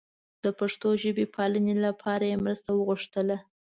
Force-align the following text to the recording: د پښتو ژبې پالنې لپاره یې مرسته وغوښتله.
د 0.43 0.45
پښتو 0.59 0.87
ژبې 1.01 1.25
پالنې 1.35 1.75
لپاره 1.85 2.23
یې 2.31 2.37
مرسته 2.45 2.69
وغوښتله. 2.73 3.37